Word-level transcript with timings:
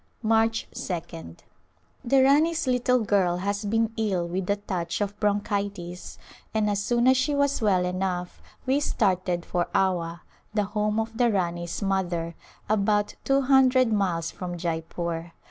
March 0.23 0.67
2d. 0.73 1.41
The 2.03 2.23
Rani's 2.23 2.65
little 2.65 3.01
girl 3.03 3.37
has 3.37 3.65
been 3.65 3.93
ill 3.97 4.27
with 4.27 4.49
a 4.49 4.55
touch 4.55 4.99
of 4.99 5.15
bronchitis, 5.19 6.17
and 6.55 6.71
as 6.71 6.83
soon 6.83 7.07
as 7.07 7.17
she 7.17 7.35
was 7.35 7.61
well 7.61 7.85
enough 7.85 8.41
we 8.65 8.79
started 8.79 9.45
for 9.45 9.67
Awa, 9.75 10.23
the 10.55 10.63
home 10.63 10.99
of 10.99 11.15
the 11.19 11.29
Rani's 11.29 11.83
mother, 11.83 12.33
about 12.67 13.13
two 13.23 13.41
hundred 13.41 13.93
miles 13.93 14.31
from 14.31 14.57
Jeypore. 14.57 15.33